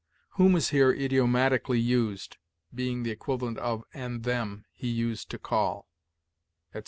'Whom' 0.31 0.55
is 0.55 0.69
here 0.69 0.91
idiomatically 0.91 1.79
used, 1.79 2.37
being 2.73 3.03
the 3.03 3.11
equivalent 3.11 3.59
of 3.59 3.83
'and 3.93 4.23
them 4.23 4.65
he 4.73 4.87
used 4.87 5.29
to 5.29 5.37
call,' 5.37 5.89
etc. 6.71 6.79